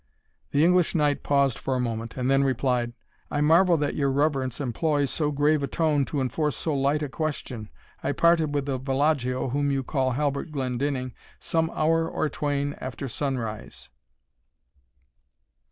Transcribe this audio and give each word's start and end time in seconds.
The 0.49 0.63
English 0.65 0.95
knight 0.95 1.21
paused 1.21 1.59
for 1.59 1.75
a 1.75 1.79
moment, 1.79 2.17
and 2.17 2.25
then 2.27 2.43
replied, 2.43 2.93
"I 3.29 3.39
marvel 3.41 3.77
that 3.77 3.93
your 3.93 4.11
reverence 4.11 4.59
employs 4.59 5.11
so 5.11 5.29
grave 5.29 5.61
a 5.61 5.67
tone 5.67 6.05
to 6.05 6.19
enforce 6.19 6.55
so 6.57 6.75
light 6.75 7.03
a 7.03 7.07
question. 7.07 7.69
I 8.01 8.11
parted 8.13 8.51
with 8.55 8.65
the 8.65 8.79
villagio 8.79 9.49
whom 9.49 9.69
you 9.69 9.83
call 9.83 10.13
Halbert 10.13 10.51
Glendinning 10.51 11.13
some 11.37 11.69
hour 11.75 12.09
or 12.09 12.29
twain 12.29 12.73
after 12.81 13.07
sunrise." 13.07 13.89